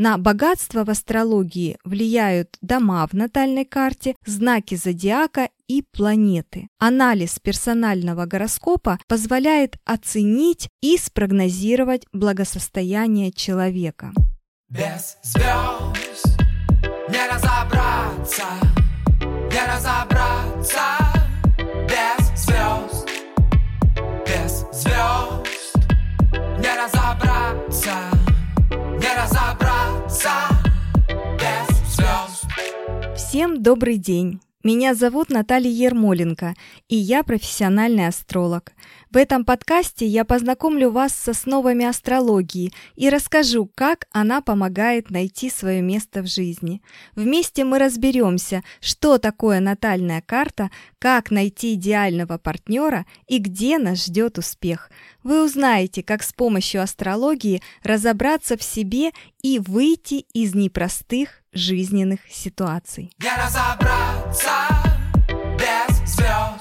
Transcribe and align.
На 0.00 0.16
богатство 0.16 0.84
в 0.84 0.90
астрологии 0.90 1.76
влияют 1.82 2.56
дома 2.60 3.04
в 3.08 3.14
натальной 3.14 3.64
карте, 3.64 4.14
знаки 4.24 4.76
зодиака 4.76 5.48
и 5.66 5.82
планеты. 5.82 6.68
Анализ 6.78 7.40
персонального 7.40 8.24
гороскопа 8.24 9.00
позволяет 9.08 9.76
оценить 9.84 10.68
и 10.80 10.96
спрогнозировать 10.96 12.06
благосостояние 12.12 13.32
человека. 13.32 14.12
Без 14.68 15.16
звезд 15.24 16.38
не 17.08 17.26
разобраться, 17.28 18.44
не 19.20 19.66
разобраться 19.66 21.08
без 21.88 22.40
звезд, 22.40 23.08
без 24.24 24.64
звезд 24.70 25.74
не 26.58 26.72
разобраться, 26.76 27.94
не 29.00 29.22
разобраться. 29.22 29.67
Всем 33.14 33.62
добрый 33.62 33.98
день! 33.98 34.40
Меня 34.64 34.94
зовут 34.94 35.30
Наталья 35.30 35.70
Ермоленко, 35.70 36.54
и 36.88 36.96
я 36.96 37.22
профессиональный 37.22 38.08
астролог. 38.08 38.72
В 39.10 39.16
этом 39.16 39.46
подкасте 39.46 40.06
я 40.06 40.26
познакомлю 40.26 40.90
вас 40.90 41.14
с 41.14 41.28
основами 41.28 41.86
астрологии 41.86 42.74
и 42.94 43.08
расскажу, 43.08 43.70
как 43.74 44.06
она 44.12 44.42
помогает 44.42 45.10
найти 45.10 45.48
свое 45.48 45.80
место 45.80 46.20
в 46.20 46.26
жизни. 46.26 46.82
Вместе 47.14 47.64
мы 47.64 47.78
разберемся, 47.78 48.62
что 48.80 49.16
такое 49.16 49.60
натальная 49.60 50.20
карта, 50.20 50.70
как 50.98 51.30
найти 51.30 51.72
идеального 51.74 52.36
партнера 52.36 53.06
и 53.26 53.38
где 53.38 53.78
нас 53.78 54.04
ждет 54.04 54.36
успех. 54.36 54.90
Вы 55.22 55.42
узнаете, 55.42 56.02
как 56.02 56.22
с 56.22 56.34
помощью 56.34 56.82
астрологии 56.82 57.62
разобраться 57.82 58.58
в 58.58 58.62
себе 58.62 59.12
и 59.42 59.58
выйти 59.58 60.26
из 60.34 60.54
непростых 60.54 61.42
жизненных 61.54 62.20
ситуаций. 62.30 63.10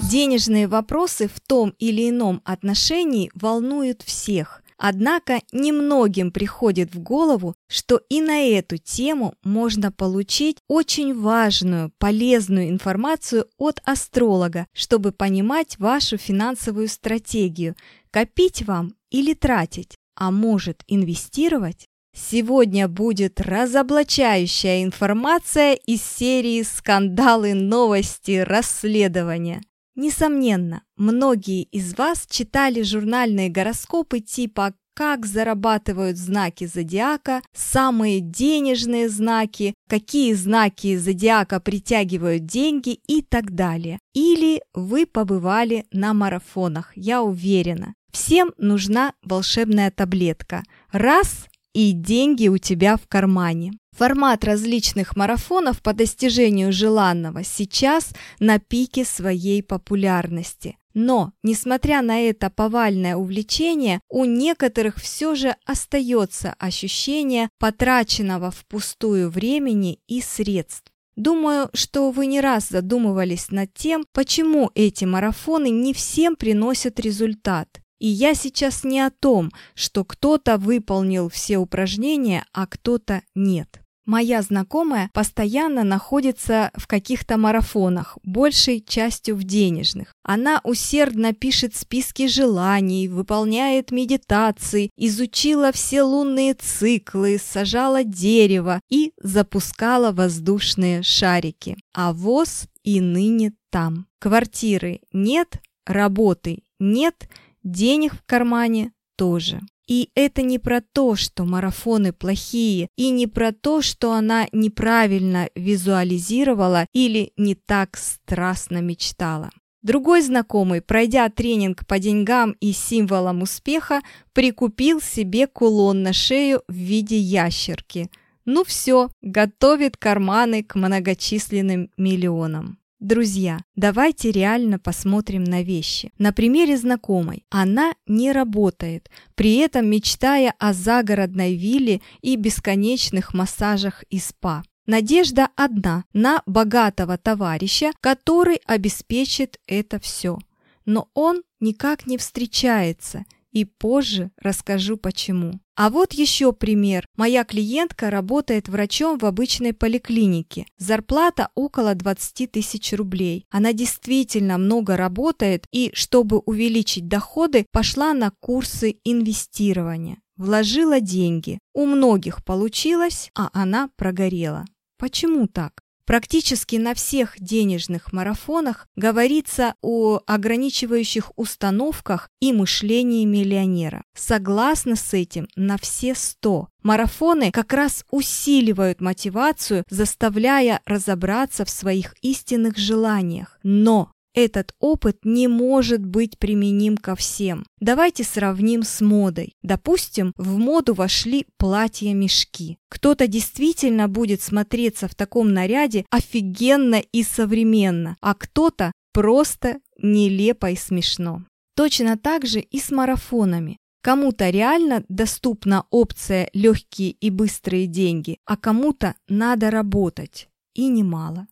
Денежные 0.10 0.70
вопросы 0.70 1.28
в 1.28 1.42
том 1.42 1.74
или 1.80 2.10
ином 2.10 2.42
отношении 2.46 3.30
волнуют 3.34 4.04
всех. 4.04 4.64
Однако 4.78 5.42
немногим 5.52 6.32
приходит 6.32 6.96
в 6.96 7.00
голову, 7.00 7.56
что 7.68 8.00
и 8.08 8.22
на 8.22 8.40
эту 8.48 8.78
тему 8.78 9.34
можно 9.44 9.92
получить 9.92 10.60
очень 10.70 11.14
важную, 11.14 11.92
полезную 11.98 12.70
информацию 12.70 13.48
от 13.58 13.82
астролога, 13.84 14.68
чтобы 14.72 15.12
понимать 15.12 15.78
вашу 15.78 16.16
финансовую 16.16 16.88
стратегию, 16.88 17.76
копить 18.10 18.62
вам 18.62 18.94
или 19.10 19.34
тратить, 19.34 19.98
а 20.16 20.32
может 20.32 20.84
инвестировать. 20.88 21.86
Сегодня 22.16 22.88
будет 22.88 23.42
разоблачающая 23.42 24.84
информация 24.84 25.74
из 25.74 26.02
серии 26.02 26.62
«Скандалы, 26.62 27.54
новости, 27.54 28.38
расследования». 28.38 29.62
Несомненно, 29.98 30.84
многие 30.96 31.64
из 31.64 31.98
вас 31.98 32.28
читали 32.30 32.84
журнальные 32.84 33.50
гороскопы 33.50 34.20
типа 34.20 34.76
как 34.94 35.26
зарабатывают 35.26 36.18
знаки 36.18 36.66
зодиака, 36.66 37.42
самые 37.54 38.20
денежные 38.20 39.10
знаки, 39.10 39.74
какие 39.90 40.34
знаки 40.34 40.98
зодиака 40.98 41.60
притягивают 41.60 42.46
деньги 42.46 43.00
и 43.08 43.24
так 43.24 43.54
далее. 43.54 44.00
Или 44.14 44.62
вы 44.74 45.08
побывали 45.08 45.86
на 45.92 46.14
марафонах, 46.14 46.94
я 46.96 47.24
уверена. 47.24 47.94
Всем 48.12 48.54
нужна 48.58 49.14
волшебная 49.24 49.92
таблетка. 49.92 50.64
Раз 50.92 51.48
и 51.74 51.92
деньги 51.92 52.48
у 52.48 52.58
тебя 52.58 52.98
в 52.98 53.08
кармане. 53.08 53.74
Формат 53.98 54.44
различных 54.44 55.16
марафонов 55.16 55.82
по 55.82 55.92
достижению 55.92 56.72
желанного 56.72 57.44
сейчас 57.44 58.12
на 58.40 58.60
пике 58.60 59.04
своей 59.04 59.64
популярности. 59.64 60.78
Но, 60.94 61.34
несмотря 61.42 62.04
на 62.04 62.20
это 62.20 62.52
повальное 62.52 63.16
увлечение, 63.16 64.00
у 64.08 64.26
некоторых 64.26 64.98
все 64.98 65.34
же 65.34 65.56
остается 65.66 66.54
ощущение 66.60 67.50
потраченного 67.58 68.52
впустую 68.52 69.32
времени 69.32 70.00
и 70.08 70.22
средств. 70.22 70.92
Думаю, 71.16 71.72
что 71.74 72.12
вы 72.12 72.28
не 72.28 72.40
раз 72.40 72.70
задумывались 72.70 73.50
над 73.50 73.74
тем, 73.74 74.06
почему 74.14 74.70
эти 74.76 75.06
марафоны 75.06 75.72
не 75.72 75.96
всем 75.96 76.36
приносят 76.36 77.00
результат. 77.00 77.68
И 77.98 78.08
я 78.08 78.36
сейчас 78.36 78.84
не 78.84 79.00
о 79.00 79.10
том, 79.10 79.52
что 79.74 80.06
кто-то 80.06 80.58
выполнил 80.58 81.30
все 81.30 81.58
упражнения, 81.58 82.46
а 82.54 82.68
кто-то 82.68 83.24
нет. 83.34 83.82
Моя 84.08 84.42
знакомая 84.42 85.10
постоянно 85.14 85.84
находится 85.84 86.72
в 86.76 86.88
каких-то 86.88 87.36
марафонах, 87.38 88.18
большей 88.24 88.80
частью 88.80 89.36
в 89.36 89.44
денежных. 89.44 90.14
Она 90.24 90.62
усердно 90.64 91.34
пишет 91.34 91.76
списки 91.76 92.28
желаний, 92.28 93.10
выполняет 93.10 93.92
медитации, 93.92 94.92
изучила 94.96 95.74
все 95.74 96.04
лунные 96.04 96.54
циклы, 96.54 97.38
сажала 97.38 98.06
дерево 98.06 98.80
и 98.90 99.12
запускала 99.22 100.14
воздушные 100.14 101.04
шарики. 101.04 101.76
А 101.94 102.14
ВОЗ 102.14 102.68
и 102.84 103.02
ныне 103.02 103.52
там. 103.70 104.08
Квартиры 104.20 105.02
нет, 105.12 105.62
работы 105.86 106.64
нет– 106.80 107.28
денег 107.68 108.14
в 108.14 108.24
кармане 108.26 108.92
тоже. 109.18 109.60
И 109.88 110.10
это 110.16 110.42
не 110.42 110.60
про 110.60 110.82
то, 110.82 111.16
что 111.16 111.46
марафоны 111.46 112.14
плохие, 112.14 112.90
и 112.98 113.10
не 113.10 113.26
про 113.26 113.52
то, 113.52 113.82
что 113.82 114.12
она 114.12 114.48
неправильно 114.52 115.50
визуализировала 115.56 116.86
или 116.94 117.32
не 117.38 117.56
так 117.56 117.98
страстно 117.98 118.82
мечтала. 118.82 119.50
Другой 119.84 120.22
знакомый, 120.22 120.82
пройдя 120.82 121.30
тренинг 121.30 121.88
по 121.88 122.00
деньгам 122.00 122.56
и 122.60 122.74
символам 122.74 123.42
успеха, 123.42 124.02
прикупил 124.34 125.00
себе 125.00 125.48
кулон 125.48 126.04
на 126.04 126.12
шею 126.12 126.62
в 126.68 126.74
виде 126.74 127.18
ящерки. 127.18 128.10
Ну 128.44 128.66
все, 128.66 129.10
готовит 129.22 129.96
карманы 129.96 130.64
к 130.64 130.76
многочисленным 130.76 131.90
миллионам. 131.98 132.80
Друзья, 133.00 133.60
давайте 133.76 134.32
реально 134.32 134.80
посмотрим 134.80 135.44
на 135.44 135.62
вещи. 135.62 136.12
На 136.18 136.34
примере 136.34 136.78
знакомой. 136.78 137.46
Она 137.52 137.94
не 138.08 138.32
работает, 138.32 139.12
при 139.36 139.58
этом 139.58 139.88
мечтая 139.88 140.56
о 140.58 140.74
загородной 140.74 141.56
вилле 141.56 142.02
и 142.22 142.36
бесконечных 142.36 143.36
массажах 143.36 144.04
и 144.10 144.18
спа. 144.18 144.64
Надежда 144.88 145.50
одна 145.56 146.06
на 146.14 146.42
богатого 146.48 147.20
товарища, 147.20 147.92
который 148.02 148.62
обеспечит 148.66 149.60
это 149.68 150.00
все. 150.00 150.40
Но 150.86 151.08
он 151.14 151.44
никак 151.60 152.08
не 152.08 152.18
встречается– 152.18 153.26
и 153.62 153.66
позже 153.66 154.32
расскажу 154.42 154.98
почему. 154.98 155.60
А 155.76 155.90
вот 155.90 156.14
еще 156.14 156.54
пример. 156.54 157.06
Моя 157.16 157.44
клиентка 157.44 158.10
работает 158.10 158.68
врачом 158.68 159.18
в 159.18 159.26
обычной 159.26 159.74
поликлинике. 159.74 160.66
Зарплата 160.78 161.50
около 161.56 161.94
20 161.94 162.52
тысяч 162.52 162.94
рублей. 162.94 163.46
Она 163.50 163.74
действительно 163.74 164.58
много 164.58 164.98
работает 164.98 165.66
и, 165.72 165.92
чтобы 165.94 166.40
увеличить 166.40 167.08
доходы, 167.08 167.66
пошла 167.72 168.14
на 168.14 168.32
курсы 168.40 168.98
инвестирования. 169.04 170.18
Вложила 170.36 171.00
деньги. 171.00 171.60
У 171.74 171.86
многих 171.86 172.44
получилось, 172.44 173.32
а 173.36 173.50
она 173.54 173.90
прогорела. 173.98 174.66
Почему 174.98 175.48
так? 175.48 175.82
Практически 176.08 176.78
на 176.78 176.94
всех 176.94 177.36
денежных 177.38 178.14
марафонах 178.14 178.88
говорится 178.96 179.76
о 179.82 180.22
ограничивающих 180.26 181.34
установках 181.36 182.30
и 182.40 182.54
мышлении 182.54 183.26
миллионера. 183.26 184.06
Согласна 184.16 184.96
с 184.96 185.14
этим 185.14 185.50
на 185.58 185.78
все 185.78 186.16
сто. 186.16 186.70
Марафоны 186.82 187.52
как 187.52 187.74
раз 187.74 188.06
усиливают 188.10 189.02
мотивацию, 189.02 189.84
заставляя 189.90 190.80
разобраться 190.86 191.66
в 191.66 191.70
своих 191.70 192.16
истинных 192.22 192.78
желаниях. 192.78 193.60
Но 193.64 194.14
этот 194.38 194.76
опыт 194.80 195.18
не 195.24 195.48
может 195.48 196.06
быть 196.06 196.38
применим 196.38 196.96
ко 196.96 197.16
всем. 197.16 197.66
Давайте 197.80 198.24
сравним 198.24 198.84
с 198.84 199.02
модой. 199.02 199.56
Допустим, 199.64 200.32
в 200.38 200.60
моду 200.60 200.94
вошли 200.94 201.48
платья-мешки. 201.58 202.78
Кто-то 202.88 203.26
действительно 203.26 204.08
будет 204.08 204.44
смотреться 204.44 205.08
в 205.08 205.16
таком 205.16 205.54
наряде 205.54 206.06
офигенно 206.12 207.02
и 207.12 207.24
современно, 207.24 208.16
а 208.22 208.36
кто-то 208.36 208.92
просто 209.12 209.80
нелепо 209.98 210.70
и 210.70 210.76
смешно. 210.76 211.44
Точно 211.76 212.16
так 212.16 212.46
же 212.46 212.60
и 212.60 212.80
с 212.80 212.92
марафонами. 212.92 213.78
Кому-то 214.04 214.52
реально 214.52 215.04
доступна 215.10 215.86
опция 215.90 216.52
легкие 216.54 217.10
и 217.10 217.32
быстрые 217.32 217.88
деньги, 217.88 218.38
а 218.46 218.56
кому-то 218.56 219.16
надо 219.28 219.72
работать. 219.72 220.48
И 220.76 220.88
немало. 220.88 221.48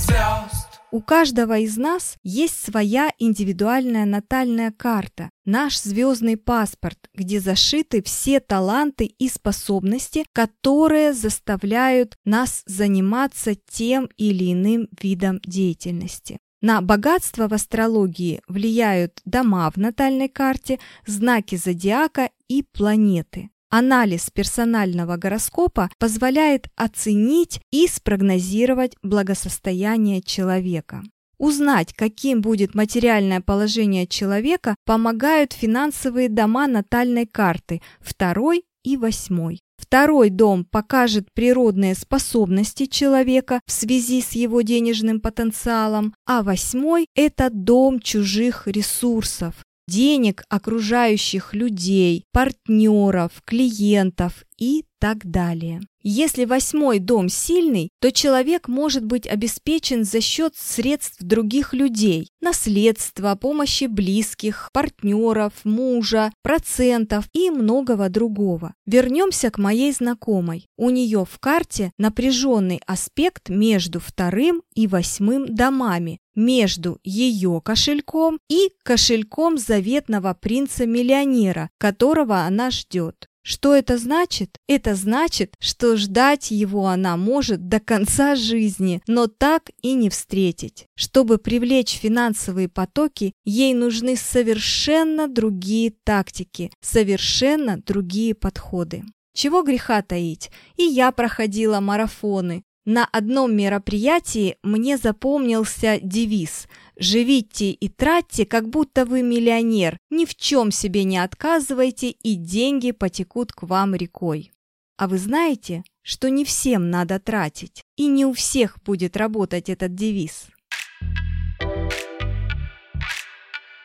Звезд 0.00 0.49
У 0.92 1.00
каждого 1.00 1.56
из 1.58 1.76
нас 1.76 2.16
есть 2.24 2.64
своя 2.64 3.12
индивидуальная 3.18 4.06
натальная 4.06 4.72
карта, 4.72 5.30
наш 5.44 5.80
звездный 5.80 6.36
паспорт, 6.36 6.98
где 7.14 7.38
зашиты 7.38 8.02
все 8.02 8.40
таланты 8.40 9.04
и 9.04 9.28
способности, 9.28 10.24
которые 10.32 11.12
заставляют 11.12 12.16
нас 12.24 12.64
заниматься 12.66 13.54
тем 13.54 14.08
или 14.16 14.52
иным 14.52 14.88
видом 15.00 15.38
деятельности. 15.44 16.40
На 16.60 16.80
богатство 16.80 17.46
в 17.46 17.54
астрологии 17.54 18.42
влияют 18.48 19.20
дома 19.24 19.70
в 19.70 19.76
натальной 19.76 20.28
карте, 20.28 20.80
знаки 21.06 21.54
зодиака 21.54 22.30
и 22.48 22.64
планеты. 22.64 23.50
Анализ 23.72 24.30
персонального 24.30 25.16
гороскопа 25.16 25.90
позволяет 25.98 26.66
оценить 26.74 27.60
и 27.70 27.86
спрогнозировать 27.86 28.96
благосостояние 29.00 30.22
человека. 30.22 31.02
Узнать, 31.38 31.94
каким 31.94 32.42
будет 32.42 32.74
материальное 32.74 33.40
положение 33.40 34.08
человека, 34.08 34.74
помогают 34.84 35.52
финансовые 35.52 36.28
дома 36.28 36.66
натальной 36.66 37.26
карты, 37.26 37.80
второй 38.00 38.64
и 38.82 38.96
восьмой. 38.96 39.60
Второй 39.78 40.30
дом 40.30 40.64
покажет 40.64 41.28
природные 41.32 41.94
способности 41.94 42.86
человека 42.86 43.60
в 43.66 43.72
связи 43.72 44.20
с 44.20 44.32
его 44.32 44.62
денежным 44.62 45.20
потенциалом, 45.20 46.12
а 46.26 46.42
восьмой– 46.42 47.06
это 47.14 47.50
дом 47.50 48.00
чужих 48.00 48.66
ресурсов, 48.66 49.54
денег 49.90 50.44
окружающих 50.48 51.52
людей, 51.52 52.24
партнеров, 52.32 53.42
клиентов 53.44 54.44
и 54.60 54.84
так 55.00 55.28
далее. 55.28 55.80
Если 56.02 56.44
восьмой 56.44 56.98
дом 56.98 57.28
сильный, 57.28 57.90
то 58.00 58.10
человек 58.10 58.68
может 58.68 59.04
быть 59.04 59.26
обеспечен 59.26 60.04
за 60.04 60.20
счет 60.20 60.54
средств 60.56 61.20
других 61.20 61.74
людей, 61.74 62.28
наследства, 62.40 63.34
помощи 63.34 63.84
близких, 63.84 64.70
партнеров, 64.72 65.52
мужа, 65.64 66.32
процентов 66.42 67.26
и 67.32 67.50
многого 67.50 68.08
другого. 68.08 68.74
Вернемся 68.86 69.50
к 69.50 69.58
моей 69.58 69.92
знакомой. 69.92 70.66
У 70.76 70.88
нее 70.88 71.26
в 71.30 71.38
карте 71.38 71.92
напряженный 71.98 72.80
аспект 72.86 73.50
между 73.50 74.00
вторым 74.00 74.62
и 74.74 74.86
восьмым 74.86 75.54
домами, 75.54 76.18
между 76.34 76.98
ее 77.04 77.60
кошельком 77.62 78.38
и 78.48 78.70
кошельком 78.82 79.58
заветного 79.58 80.34
принца-миллионера, 80.34 81.68
которого 81.78 82.40
она 82.42 82.70
ждет. 82.70 83.29
Что 83.42 83.74
это 83.74 83.96
значит? 83.96 84.58
Это 84.68 84.94
значит, 84.94 85.54
что 85.58 85.96
ждать 85.96 86.50
его 86.50 86.88
она 86.88 87.16
может 87.16 87.68
до 87.68 87.80
конца 87.80 88.34
жизни, 88.34 89.02
но 89.06 89.28
так 89.28 89.70
и 89.80 89.94
не 89.94 90.10
встретить. 90.10 90.86
Чтобы 90.94 91.38
привлечь 91.38 91.98
финансовые 91.98 92.68
потоки, 92.68 93.32
ей 93.44 93.72
нужны 93.72 94.16
совершенно 94.16 95.26
другие 95.26 95.92
тактики, 96.04 96.70
совершенно 96.80 97.78
другие 97.78 98.34
подходы. 98.34 99.04
Чего 99.32 99.62
греха 99.62 100.02
таить? 100.02 100.50
И 100.76 100.82
я 100.82 101.12
проходила 101.12 101.80
марафоны. 101.80 102.62
На 102.92 103.04
одном 103.04 103.54
мероприятии 103.54 104.56
мне 104.64 104.96
запомнился 104.96 106.00
девиз 106.02 106.66
Живите 106.96 107.70
и 107.70 107.88
тратьте, 107.88 108.44
как 108.44 108.68
будто 108.68 109.04
вы 109.04 109.22
миллионер, 109.22 109.96
ни 110.10 110.24
в 110.24 110.34
чем 110.34 110.72
себе 110.72 111.04
не 111.04 111.18
отказывайте, 111.18 112.10
и 112.10 112.34
деньги 112.34 112.90
потекут 112.90 113.52
к 113.52 113.62
вам 113.62 113.94
рекой. 113.94 114.50
А 114.98 115.06
вы 115.06 115.18
знаете, 115.18 115.84
что 116.02 116.30
не 116.30 116.44
всем 116.44 116.90
надо 116.90 117.20
тратить, 117.20 117.80
и 117.96 118.08
не 118.08 118.26
у 118.26 118.32
всех 118.32 118.82
будет 118.82 119.16
работать 119.16 119.68
этот 119.68 119.94
девиз. 119.94 120.48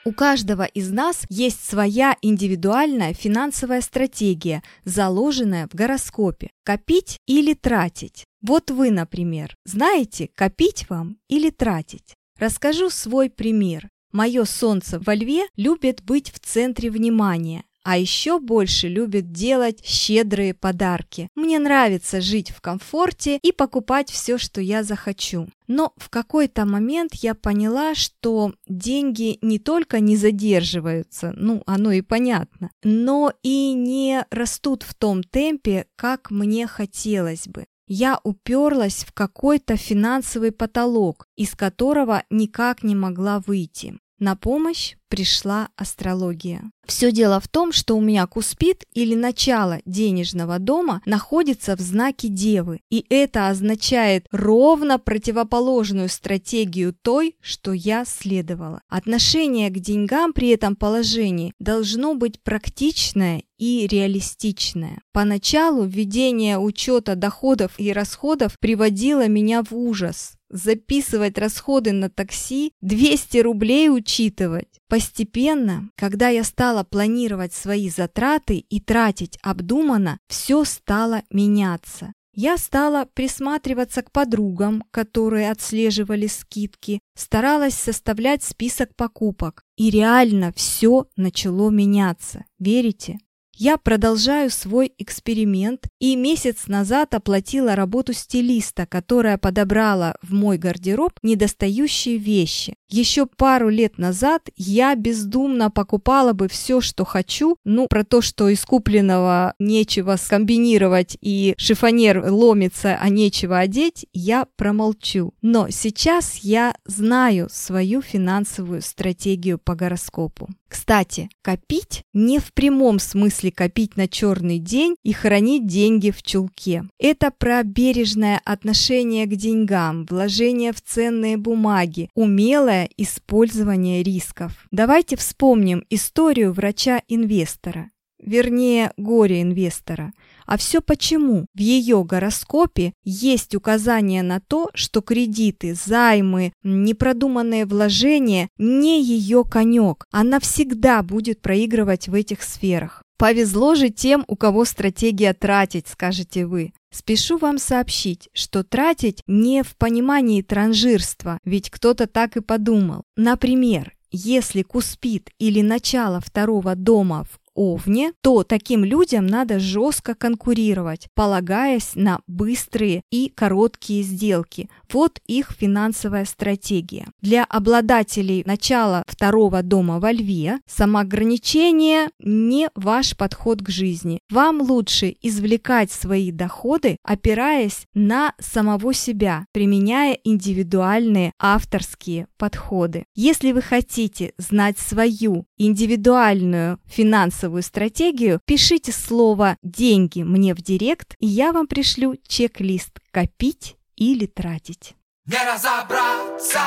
У 0.08 0.12
каждого 0.12 0.66
из 0.66 0.92
нас 0.92 1.25
есть 1.30 1.68
своя 1.68 2.16
индивидуальная 2.22 3.16
финансовая 3.16 3.81
стратегия, 3.81 4.62
заложенная 4.84 5.68
в 5.68 5.74
гороскопе. 5.74 6.51
Копить 6.63 7.18
или 7.25 7.56
тратить. 7.56 8.24
Вот 8.48 8.70
вы, 8.70 8.92
например, 8.92 9.58
знаете, 9.66 10.30
копить 10.36 10.88
вам 10.88 11.18
или 11.28 11.50
тратить. 11.50 12.14
Расскажу 12.38 12.92
свой 12.92 13.32
пример. 13.32 13.90
Мое 14.12 14.46
солнце 14.46 15.00
во 15.00 15.16
льве 15.16 15.48
любит 15.56 16.04
быть 16.04 16.32
в 16.32 16.38
центре 16.38 16.92
внимания, 16.92 17.64
а 17.84 17.98
еще 17.98 18.40
больше 18.40 18.88
любит 18.88 19.32
делать 19.32 19.84
щедрые 19.84 20.54
подарки. 20.54 21.28
Мне 21.34 21.58
нравится 21.58 22.22
жить 22.22 22.52
в 22.52 22.62
комфорте 22.62 23.40
и 23.42 23.52
покупать 23.52 24.12
все, 24.12 24.38
что 24.38 24.62
я 24.62 24.84
захочу. 24.84 25.48
Но 25.66 25.94
в 25.98 26.12
какой-то 26.12 26.66
момент 26.66 27.16
я 27.16 27.34
поняла, 27.34 27.96
что 27.96 28.54
деньги 28.68 29.40
не 29.42 29.58
только 29.58 30.00
не 30.00 30.18
задерживаются, 30.18 31.34
ну, 31.36 31.64
оно 31.66 31.92
и 31.94 32.02
понятно, 32.02 32.70
но 32.84 33.34
и 33.42 33.74
не 33.74 34.24
растут 34.30 34.84
в 34.84 34.94
том 34.94 35.24
темпе, 35.24 35.88
как 35.96 36.30
мне 36.30 36.68
хотелось 36.68 37.48
бы 37.48 37.66
я 37.88 38.20
уперлась 38.24 39.04
в 39.04 39.12
какой-то 39.14 39.78
финансовый 39.78 40.52
потолок, 40.52 41.28
из 41.36 41.56
которого 41.56 42.24
никак 42.30 42.84
не 42.84 42.96
могла 42.96 43.40
выйти. 43.40 44.00
На 44.20 44.36
помощь 44.36 44.96
пришла 45.10 45.70
астрология. 45.76 46.72
Все 46.86 47.12
дело 47.12 47.40
в 47.40 47.48
том, 47.48 47.72
что 47.72 47.96
у 47.98 48.02
меня 48.02 48.26
Куспит 48.28 48.86
или 48.94 49.16
начало 49.16 49.80
денежного 49.86 50.60
дома 50.60 51.02
находится 51.06 51.76
в 51.76 51.80
знаке 51.80 52.28
Девы, 52.30 52.82
и 52.90 53.06
это 53.10 53.50
означает 53.50 54.28
ровно 54.32 55.00
противоположную 55.00 56.10
стратегию 56.10 56.94
той, 56.94 57.36
что 57.42 57.74
я 57.74 58.06
следовала. 58.06 58.82
Отношение 58.88 59.70
к 59.70 59.80
деньгам 59.80 60.32
при 60.32 60.50
этом 60.50 60.76
положении 60.76 61.54
должно 61.60 62.14
быть 62.14 62.42
практичное 62.42 63.44
и 63.58 63.88
реалистичное. 63.88 65.02
Поначалу 65.12 65.86
введение 65.86 66.58
учета 66.58 67.16
доходов 67.16 67.74
и 67.78 67.92
расходов 67.92 68.60
приводило 68.60 69.28
меня 69.28 69.64
в 69.64 69.74
ужас 69.76 70.36
записывать 70.50 71.38
расходы 71.38 71.92
на 71.92 72.10
такси, 72.10 72.72
200 72.82 73.38
рублей 73.40 73.90
учитывать. 73.90 74.80
Постепенно, 74.88 75.90
когда 75.96 76.30
я 76.30 76.44
стала 76.44 76.84
планировать 76.84 77.54
свои 77.54 77.90
затраты 77.90 78.58
и 78.58 78.80
тратить 78.80 79.38
обдуманно, 79.42 80.20
все 80.28 80.64
стало 80.64 81.24
меняться. 81.30 82.14
Я 82.38 82.58
стала 82.58 83.06
присматриваться 83.14 84.02
к 84.02 84.12
подругам, 84.12 84.84
которые 84.92 85.50
отслеживали 85.52 86.28
скидки, 86.28 87.00
старалась 87.16 87.76
составлять 87.76 88.44
список 88.44 88.94
покупок. 88.98 89.64
И 89.78 89.90
реально 89.90 90.52
все 90.54 91.08
начало 91.16 91.70
меняться. 91.70 92.44
Верите? 92.60 93.20
Я 93.57 93.78
продолжаю 93.78 94.50
свой 94.50 94.92
эксперимент 94.98 95.88
и 96.00 96.18
месяц 96.18 96.68
назад 96.68 97.16
оплатила 97.16 97.74
работу 97.74 98.12
стилиста, 98.12 98.86
которая 98.86 99.38
подобрала 99.38 100.15
в 100.22 100.34
мой 100.34 100.58
гардероб 100.58 101.13
недостающие 101.24 102.18
вещи. 102.18 102.75
Еще 102.89 103.25
пару 103.25 103.70
лет 103.70 103.98
назад 103.98 104.50
я 104.58 104.94
бездумно 104.96 105.72
покупала 105.72 106.34
бы 106.34 106.50
все, 106.50 106.82
что 106.82 107.06
хочу, 107.06 107.56
ну, 107.63 107.88
про 107.88 108.03
то, 108.03 108.22
что 108.22 108.50
из 108.50 108.65
купленного 108.65 109.53
нечего 109.58 110.18
скомбинировать 110.18 111.18
и 111.22 111.56
шифонер 111.58 112.30
ломится, 112.30 112.98
а 113.00 113.08
нечего 113.08 113.58
одеть, 113.58 114.06
я 114.12 114.48
промолчу. 114.58 115.34
Но 115.41 115.70
сейчас 115.70 116.39
я 116.39 116.75
знаю 116.84 117.48
свою 117.50 118.01
финансовую 118.01 118.82
стратегию 118.82 119.60
по 119.60 119.75
гороскопу. 119.75 120.50
Кстати, 120.75 121.29
копить 121.41 122.03
не 122.12 122.38
в 122.38 122.51
прямом 122.51 123.00
смысле 123.00 123.50
копить 123.50 123.96
на 123.96 124.10
черный 124.10 124.60
день 124.60 124.98
и 125.03 125.13
хранить 125.13 125.65
деньги 125.67 126.12
в 126.12 126.22
чулке. 126.22 126.84
Это 127.00 127.32
про 127.32 127.63
бережное 127.63 128.41
отношение 128.44 129.25
к 129.25 129.29
деньгам, 129.29 130.05
вложение 130.05 130.74
в 130.74 130.82
ценные 130.82 131.38
бумаги, 131.38 132.10
умелое 132.13 132.89
использование 132.98 134.03
рисков. 134.03 134.67
Давайте 134.70 135.15
вспомним 135.15 135.86
историю 135.89 136.51
врача-инвестора, 136.51 137.91
вернее 138.20 138.91
горе-инвестора– 138.98 140.12
а 140.46 140.58
все 140.58 140.82
почему? 140.82 141.48
В 141.54 141.60
ее 141.60 142.04
гороскопе 142.04 142.94
есть 143.04 143.56
указание 143.56 144.24
на 144.24 144.40
то, 144.40 144.70
что 144.74 145.02
кредиты, 145.02 145.74
займы, 145.75 146.54
непродуманные 146.64 147.66
вложения 147.66 148.50
не 148.58 149.02
ее 149.02 149.44
конек. 149.44 150.06
Она 150.12 150.40
всегда 150.40 151.02
будет 151.04 151.42
проигрывать 151.42 152.08
в 152.08 152.14
этих 152.14 152.44
сферах. 152.44 153.02
Повезло 153.18 153.75
же 153.75 153.90
тем, 153.90 154.25
у 154.28 154.36
кого 154.36 154.66
стратегия 154.66 155.34
тратить, 155.34 155.88
скажете 155.88 156.46
вы. 156.46 156.74
Спешу 156.92 157.38
вам 157.38 157.58
сообщить, 157.58 158.30
что 158.34 158.64
тратить 158.64 159.22
не 159.25 159.64
в 159.64 159.75
понимании 159.78 160.42
транжирства, 160.42 161.40
ведь 161.46 161.70
кто-то 161.70 162.08
так 162.08 162.36
и 162.38 162.42
подумал. 162.42 163.04
Например, 163.16 163.94
если 164.12 164.62
Куспит 164.64 165.30
или 165.40 165.62
начало 165.62 166.20
второго 166.20 166.75
дома 166.75 167.24
в 167.24 167.45
Овне, 167.56 168.12
то 168.22 168.44
таким 168.44 168.84
людям 168.84 169.26
надо 169.26 169.60
жестко 169.60 170.14
конкурировать, 170.14 171.08
полагаясь 171.16 171.92
на 171.96 172.20
быстрые 172.28 173.02
и 173.12 173.32
короткие 173.34 174.04
сделки. 174.04 174.70
Вот 174.92 175.20
их 175.26 175.52
финансовая 175.52 176.26
стратегия. 176.26 177.08
Для 177.22 177.44
обладателей 177.46 178.44
начала 178.46 179.04
второго 179.08 179.64
дома 179.64 180.00
во 180.00 180.12
Льве 180.12 180.60
самоограничение 180.68 182.10
не 182.20 182.70
ваш 182.76 183.16
подход 183.16 183.62
к 183.62 183.70
жизни. 183.70 184.20
Вам 184.30 184.62
лучше 184.62 185.16
извлекать 185.22 185.92
свои 185.92 186.32
доходы, 186.32 186.98
опираясь 187.04 187.86
на 187.94 188.34
самого 188.40 188.94
себя, 188.94 189.46
применяя 189.52 190.18
индивидуальные 190.24 191.32
авторские 191.40 192.28
подходы. 192.38 193.06
Если 193.16 193.52
вы 193.52 193.62
хотите 193.62 194.34
знать 194.38 194.78
свою 194.78 195.46
индивидуальную 195.58 196.80
финансовую 196.86 197.64
стратегию, 197.64 198.40
пишите 198.46 198.92
слово 198.92 199.58
«деньги» 199.64 200.24
мне 200.24 200.54
в 200.54 200.62
директ, 200.62 201.16
и 201.20 201.28
я 201.28 201.52
вам 201.52 201.68
пришлю 201.68 202.16
чек-лист 202.28 203.00
«Копить 203.12 203.76
или 203.96 204.26
тратить». 204.26 204.96
Не 205.26 205.38
разобраться 205.38 206.60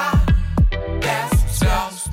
без 1.00 1.59
звезд. 1.59 2.09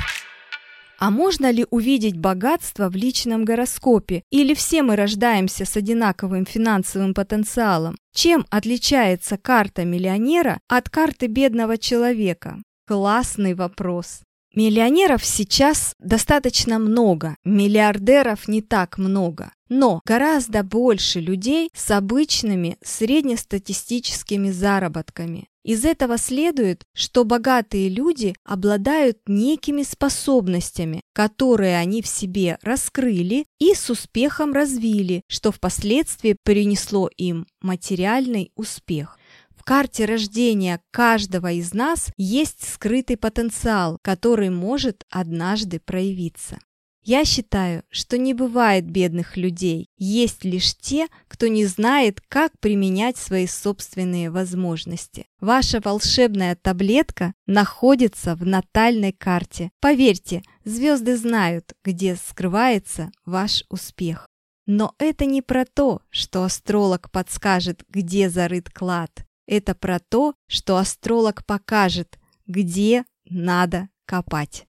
А 0.98 1.10
можно 1.10 1.52
ли 1.52 1.66
увидеть 1.70 2.18
богатство 2.18 2.90
в 2.90 2.96
личном 2.96 3.46
гороскопе? 3.46 4.24
Или 4.32 4.54
все 4.54 4.82
мы 4.82 4.96
рождаемся 4.96 5.66
с 5.66 5.76
одинаковым 5.76 6.46
финансовым 6.46 7.14
потенциалом? 7.14 7.98
Чем 8.14 8.46
отличается 8.50 9.38
карта 9.38 9.84
миллионера 9.84 10.60
от 10.70 10.90
карты 10.90 11.28
бедного 11.28 11.78
человека? 11.78 12.58
Классный 12.88 13.56
вопрос. 13.56 14.22
Миллионеров 14.56 15.26
сейчас 15.26 15.94
достаточно 16.00 16.80
много, 16.80 17.36
миллиардеров 17.44 18.48
не 18.48 18.62
так 18.62 18.98
много. 18.98 19.52
Но 19.68 20.00
гораздо 20.06 20.64
больше 20.64 21.20
людей 21.20 21.70
с 21.74 21.92
обычными 21.92 22.78
среднестатистическими 22.82 24.52
заработками. 24.52 25.50
Из 25.66 25.84
этого 25.84 26.18
следует, 26.18 26.84
что 26.94 27.26
богатые 27.26 27.90
люди 27.90 28.36
обладают 28.46 29.18
некими 29.28 29.84
способностями, 29.84 31.02
которые 31.12 31.78
они 31.78 32.02
в 32.02 32.08
себе 32.08 32.58
раскрыли 32.62 33.48
и 33.60 33.74
с 33.74 33.90
успехом 33.90 34.54
развили, 34.54 35.24
что 35.28 35.52
впоследствии 35.52 36.38
принесло 36.44 37.10
им 37.18 37.48
материальный 37.62 38.52
успех 38.56 39.18
карте 39.66 40.06
рождения 40.06 40.80
каждого 40.92 41.52
из 41.52 41.74
нас 41.74 42.12
есть 42.16 42.64
скрытый 42.72 43.18
потенциал, 43.18 43.98
который 44.02 44.50
может 44.50 45.04
однажды 45.10 45.80
проявиться. 45.80 46.60
Я 47.08 47.24
считаю, 47.24 47.84
что 47.90 48.18
не 48.18 48.34
бывает 48.34 48.90
бедных 48.90 49.38
людей, 49.38 49.90
есть 49.98 50.44
лишь 50.44 50.76
те, 50.76 51.08
кто 51.28 51.46
не 51.48 51.66
знает, 51.68 52.20
как 52.28 52.52
применять 52.60 53.18
свои 53.18 53.46
собственные 53.46 54.32
возможности. 54.32 55.28
Ваша 55.40 55.82
волшебная 55.82 56.56
таблетка 56.56 57.34
находится 57.46 58.36
в 58.36 58.44
натальной 58.44 59.14
карте. 59.14 59.70
Поверьте, 59.82 60.42
звезды 60.64 61.16
знают, 61.16 61.74
где 61.84 62.16
скрывается 62.16 63.12
ваш 63.24 63.66
успех. 63.70 64.28
Но 64.66 64.96
это 64.98 65.26
не 65.26 65.44
про 65.44 65.66
то, 65.66 66.02
что 66.10 66.44
астролог 66.44 67.12
подскажет, 67.12 67.84
где 67.88 68.32
зарыт 68.32 68.72
клад. 68.72 69.26
Это 69.48 69.76
про 69.76 70.00
то, 70.00 70.34
что 70.48 70.78
астролог 70.78 71.46
покажет, 71.46 72.18
где 72.48 73.06
надо 73.30 73.90
копать. 74.06 74.66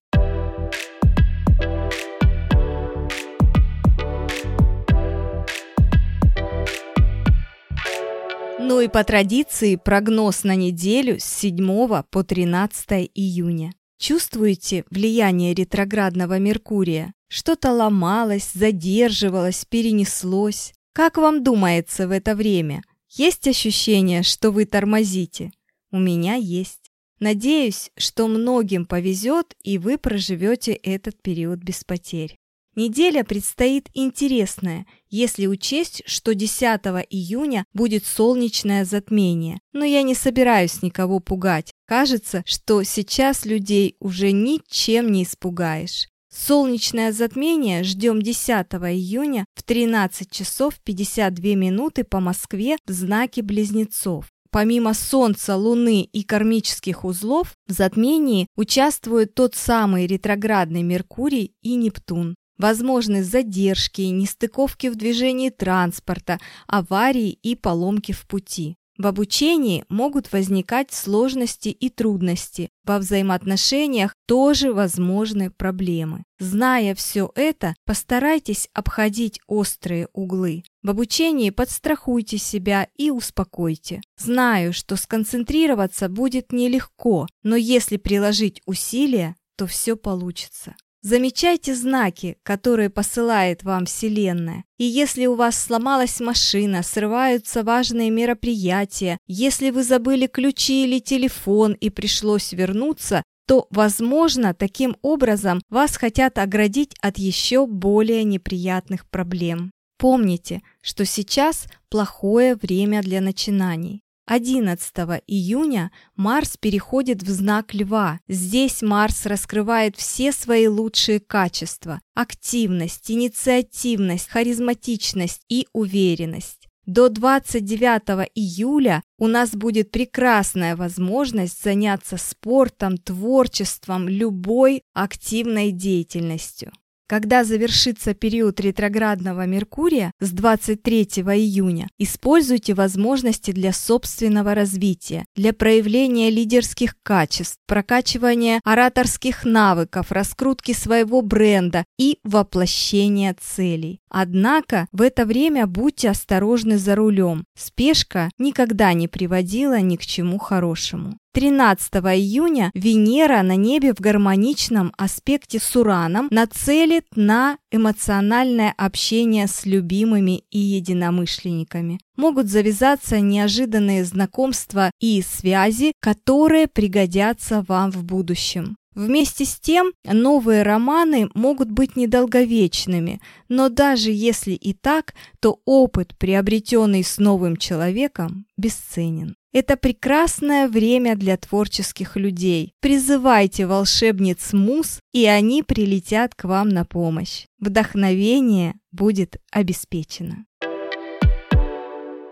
Ну 8.59 8.81
и 8.81 8.87
по 8.87 9.03
традиции 9.03 9.77
прогноз 9.77 10.43
на 10.43 10.55
неделю 10.55 11.19
с 11.19 11.23
7 11.23 12.03
по 12.11 12.23
13 12.23 13.09
июня. 13.15 13.71
Чувствуете 13.97 14.83
влияние 14.91 15.55
ретроградного 15.55 16.37
Меркурия? 16.37 17.13
Что-то 17.29 17.71
ломалось, 17.71 18.51
задерживалось, 18.53 19.65
перенеслось. 19.65 20.73
Как 20.93 21.17
вам 21.17 21.43
думается 21.43 22.07
в 22.07 22.11
это 22.11 22.35
время? 22.35 22.83
Есть 23.09 23.47
ощущение, 23.47 24.23
что 24.23 24.51
вы 24.51 24.65
тормозите? 24.65 25.51
У 25.91 25.99
меня 25.99 26.35
есть. 26.35 26.91
Надеюсь, 27.19 27.91
что 27.97 28.27
многим 28.27 28.85
повезет, 28.85 29.55
и 29.63 29.77
вы 29.77 29.97
проживете 29.97 30.73
этот 30.73 31.21
период 31.21 31.59
без 31.59 31.83
потерь. 31.83 32.37
Неделя 32.75 33.23
предстоит 33.23 33.89
интересная, 33.95 34.85
если 35.09 35.47
учесть, 35.47 36.03
что 36.05 36.35
10 36.35 36.61
июня 37.09 37.65
будет 37.73 38.05
солнечное 38.05 38.85
затмение. 38.85 39.59
Но 39.73 39.83
я 39.83 40.03
не 40.03 40.13
собираюсь 40.13 40.83
никого 40.83 41.19
пугать. 41.19 41.71
Кажется, 41.87 42.43
что 42.45 42.83
сейчас 42.83 43.45
людей 43.45 43.95
уже 43.99 44.31
ничем 44.31 45.11
не 45.11 45.23
испугаешь. 45.23 46.07
Солнечное 46.29 47.13
затмение 47.13 47.83
ждем 47.83 48.21
10 48.21 48.49
июня 48.49 49.45
в 49.55 49.63
13 49.63 50.29
часов 50.29 50.75
52 50.83 51.55
минуты 51.55 52.03
по 52.03 52.19
Москве 52.19 52.77
в 52.85 52.91
знаке 52.91 53.41
Близнецов. 53.41 54.25
Помимо 54.51 54.93
Солнца, 54.93 55.55
Луны 55.55 56.01
и 56.03 56.23
кармических 56.23 57.05
узлов, 57.05 57.53
в 57.67 57.71
затмении 57.71 58.47
участвуют 58.55 59.35
тот 59.35 59.55
самый 59.55 60.07
ретроградный 60.07 60.83
Меркурий 60.83 61.53
и 61.61 61.75
Нептун. 61.75 62.35
Возможны 62.57 63.23
задержки, 63.23 64.01
нестыковки 64.01 64.87
в 64.87 64.95
движении 64.95 65.49
транспорта, 65.49 66.39
аварии 66.65 67.37
и 67.43 67.55
поломки 67.55 68.13
в 68.13 68.25
пути. 68.25 68.75
В 68.97 69.05
обучении 69.05 69.85
могут 69.89 70.31
возникать 70.31 70.91
сложности 70.91 71.69
и 71.69 71.89
трудности. 71.89 72.69
Во 72.83 72.97
взаимоотношениях 72.97 74.15
тоже 74.25 74.73
возможны 74.73 75.51
проблемы. 75.51 76.23
Зная 76.39 76.95
все 76.95 77.31
это, 77.35 77.75
постарайтесь 77.85 78.69
обходить 78.73 79.39
острые 79.47 80.07
углы. 80.13 80.63
В 80.81 80.89
обучении 80.89 81.51
подстрахуйте 81.51 82.39
себя 82.39 82.87
и 82.95 83.11
успокойте. 83.11 84.01
Знаю, 84.17 84.73
что 84.73 84.95
сконцентрироваться 84.95 86.09
будет 86.09 86.51
нелегко, 86.51 87.27
но 87.43 87.55
если 87.55 87.97
приложить 87.97 88.61
усилия, 88.65 89.35
то 89.57 89.67
все 89.67 89.95
получится. 89.95 90.75
Замечайте 91.01 91.75
знаки, 91.75 92.37
которые 92.43 92.89
посылает 92.89 93.63
вам 93.63 93.85
Вселенная. 93.85 94.63
И 94.77 94.83
если 94.83 95.25
у 95.27 95.35
вас 95.35 95.61
сломалась 95.61 96.19
машина, 96.19 96.83
срываются 96.83 97.63
важные 97.63 98.09
мероприятия, 98.09 99.17
если 99.27 99.69
вы 99.69 99.83
забыли 99.83 100.27
ключи 100.27 100.83
или 100.85 100.99
телефон 100.99 101.73
и 101.73 101.89
пришлось 101.89 102.51
вернуться, 102.51 103.23
то, 103.47 103.67
возможно, 103.69 104.53
таким 104.53 104.97
образом 105.01 105.61
вас 105.69 105.95
хотят 105.95 106.37
оградить 106.37 106.95
от 107.01 107.17
еще 107.17 107.65
более 107.65 108.23
неприятных 108.23 109.09
проблем. 109.09 109.71
Помните, 109.97 110.61
что 110.81 111.05
сейчас 111.05 111.67
плохое 111.89 112.55
время 112.55 113.01
для 113.01 113.21
начинаний. 113.21 114.01
11 114.27 114.93
июня 115.25 115.89
Марс 116.17 116.57
переходит 116.57 117.23
в 117.23 117.29
знак 117.29 117.73
Льва. 117.73 118.19
Здесь 118.27 118.81
Марс 118.81 119.25
раскрывает 119.25 119.95
все 119.95 120.33
свои 120.33 120.67
лучшие 120.67 121.21
качества– 121.21 122.01
активность, 122.13 123.09
инициативность, 123.09 124.27
харизматичность 124.27 125.43
и 125.47 125.67
уверенность. 125.71 126.67
До 126.85 127.07
29 127.07 128.29
июля 128.35 129.01
у 129.17 129.27
нас 129.27 129.51
будет 129.51 129.91
прекрасная 129.91 130.75
возможность 130.75 131.63
заняться 131.63 132.17
спортом, 132.17 132.97
творчеством, 132.97 134.09
любой 134.09 134.83
активной 134.93 135.71
деятельностью. 135.71 136.73
Когда 137.07 137.45
завершится 137.45 138.13
период 138.13 138.59
ретроградного 138.59 139.45
Меркурия 139.45 140.11
с 140.19 140.31
23 140.31 141.03
июня, 141.03 141.87
используйте 141.97 142.73
возможности 142.73 143.51
для 143.51 143.71
собственного 143.71 144.53
развития, 144.53 145.23
для 145.33 145.53
проявления 145.53 146.29
лидерских 146.29 146.97
качеств, 147.03 147.59
прокачивания 147.65 148.59
ораторских 148.65 149.45
навыков, 149.45 150.11
раскрутки 150.11 150.73
своего 150.73 151.21
бренда 151.21 151.85
и 151.97 152.19
воплощения 152.25 153.33
целей. 153.39 154.01
Однако 154.09 154.87
в 154.91 155.01
это 155.01 155.25
время 155.25 155.65
будьте 155.65 156.09
осторожны 156.09 156.77
за 156.77 156.95
рулем. 156.95 157.45
Спешка 157.57 158.29
никогда 158.37 158.91
не 158.91 159.07
приводила 159.07 159.79
ни 159.79 159.95
к 159.95 160.05
чему 160.05 160.39
хорошему. 160.39 161.17
13 161.37 161.93
июня 161.93 162.71
Венера 162.73 163.43
на 163.43 163.55
небе 163.55 163.93
в 163.93 163.99
гармоничном 163.99 164.91
аспекте 164.97 165.59
с 165.59 165.75
Ураном 165.75 166.29
нацелит 166.31 167.05
на 167.15 167.59
эмоциональное 167.69 168.73
общение 168.75 169.45
с 169.45 169.63
любимыми 169.67 170.45
и 170.49 170.57
единомышленниками. 170.57 171.99
Могут 172.15 172.47
завязаться 172.47 173.19
неожиданные 173.19 174.03
знакомства 174.03 174.89
и 174.99 175.21
связи, 175.21 175.93
которые 175.99 176.65
пригодятся 176.65 177.63
вам 177.67 177.91
в 177.91 178.03
будущем. 178.03 178.75
Вместе 178.95 179.45
с 179.45 179.59
тем, 179.59 179.91
новые 180.03 180.63
романы 180.63 181.29
могут 181.35 181.69
быть 181.69 181.95
недолговечными, 181.95 183.21
но 183.47 183.69
даже 183.69 184.09
если 184.09 184.53
и 184.53 184.73
так, 184.73 185.13
то 185.39 185.59
опыт, 185.65 186.17
приобретенный 186.17 187.03
с 187.03 187.19
новым 187.19 187.57
человеком, 187.57 188.47
бесценен. 188.57 189.36
Это 189.53 189.77
прекрасное 189.77 190.67
время 190.67 191.15
для 191.15 191.37
творческих 191.37 192.15
людей. 192.15 192.73
Призывайте 192.79 193.65
волшебниц 193.65 194.53
Мус, 194.53 194.99
и 195.13 195.25
они 195.25 195.63
прилетят 195.63 196.35
к 196.35 196.43
вам 196.43 196.69
на 196.69 196.85
помощь. 196.85 197.45
Вдохновение 197.59 198.75
будет 198.91 199.37
обеспечено. 199.51 200.45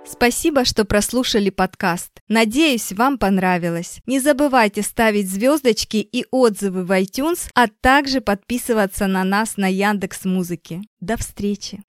Спасибо, 0.07 0.65
что 0.65 0.85
прослушали 0.85 1.49
подкаст. 1.49 2.11
Надеюсь, 2.27 2.91
вам 2.91 3.17
понравилось. 3.17 4.01
Не 4.05 4.19
забывайте 4.19 4.83
ставить 4.83 5.29
звездочки 5.29 5.97
и 5.97 6.25
отзывы 6.29 6.85
в 6.85 6.91
iTunes, 6.91 7.49
а 7.55 7.67
также 7.67 8.21
подписываться 8.21 9.07
на 9.07 9.23
нас 9.23 9.57
на 9.57 9.67
Яндекс 9.67 10.25
Музыке. 10.25 10.81
До 10.99 11.17
встречи! 11.17 11.83